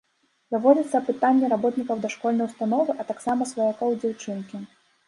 [0.53, 4.57] Праводзяцца апытанні работнікаў дашкольнай установы, а таксама сваякоў дзяўчынкі.